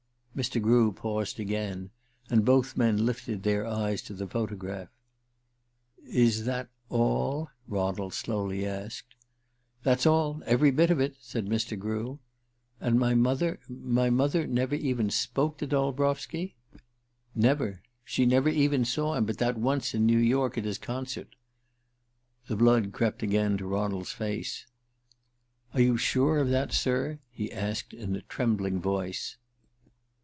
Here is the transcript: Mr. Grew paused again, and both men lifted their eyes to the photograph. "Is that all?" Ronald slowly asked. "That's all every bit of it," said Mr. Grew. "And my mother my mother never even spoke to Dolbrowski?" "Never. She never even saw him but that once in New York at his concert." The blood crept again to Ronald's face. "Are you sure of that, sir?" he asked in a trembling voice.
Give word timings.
Mr. 0.33 0.61
Grew 0.61 0.93
paused 0.93 1.41
again, 1.41 1.89
and 2.29 2.45
both 2.45 2.77
men 2.77 3.05
lifted 3.05 3.43
their 3.43 3.65
eyes 3.67 4.01
to 4.01 4.13
the 4.13 4.25
photograph. 4.25 4.87
"Is 6.07 6.45
that 6.45 6.69
all?" 6.87 7.49
Ronald 7.67 8.13
slowly 8.13 8.65
asked. 8.65 9.13
"That's 9.83 10.05
all 10.05 10.41
every 10.45 10.71
bit 10.71 10.89
of 10.89 11.01
it," 11.01 11.17
said 11.19 11.45
Mr. 11.47 11.77
Grew. 11.77 12.17
"And 12.79 12.97
my 12.97 13.13
mother 13.13 13.59
my 13.67 14.09
mother 14.09 14.47
never 14.47 14.73
even 14.73 15.09
spoke 15.09 15.57
to 15.57 15.67
Dolbrowski?" 15.67 16.55
"Never. 17.35 17.81
She 18.05 18.25
never 18.25 18.47
even 18.47 18.85
saw 18.85 19.15
him 19.15 19.25
but 19.25 19.37
that 19.39 19.57
once 19.57 19.93
in 19.93 20.05
New 20.05 20.17
York 20.17 20.57
at 20.57 20.63
his 20.63 20.77
concert." 20.77 21.35
The 22.47 22.55
blood 22.55 22.93
crept 22.93 23.21
again 23.21 23.57
to 23.57 23.67
Ronald's 23.67 24.13
face. 24.13 24.65
"Are 25.73 25.81
you 25.81 25.97
sure 25.97 26.37
of 26.39 26.47
that, 26.51 26.71
sir?" 26.71 27.19
he 27.33 27.51
asked 27.51 27.93
in 27.93 28.15
a 28.15 28.21
trembling 28.21 28.79
voice. 28.79 29.35